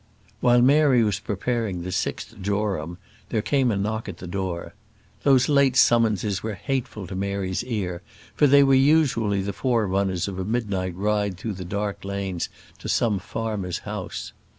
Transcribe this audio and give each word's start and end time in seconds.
While 0.39 0.63
Mary 0.63 1.03
was 1.03 1.19
preparing 1.19 1.83
the 1.83 1.91
sixth 1.91 2.33
jorum, 2.41 2.97
there 3.29 3.43
came 3.43 3.69
a 3.69 3.77
knock 3.77 4.09
at 4.09 4.17
the 4.17 4.25
door. 4.25 4.73
Those 5.21 5.47
late 5.47 5.75
summonses 5.77 6.41
were 6.41 6.55
hateful 6.55 7.05
to 7.05 7.13
Mary's 7.15 7.63
ear, 7.63 8.01
for 8.33 8.47
they 8.47 8.63
were 8.63 8.73
usually 8.73 9.43
the 9.43 9.53
forerunners 9.53 10.27
of 10.27 10.39
a 10.39 10.43
midnight 10.43 10.95
ride 10.95 11.37
through 11.37 11.53
the 11.53 11.65
dark 11.65 12.03
lanes 12.03 12.49
to 12.79 12.89
some 12.89 13.19
farmer's 13.19 13.77
house. 13.85 14.33